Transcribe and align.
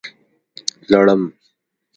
لړم 0.91 1.21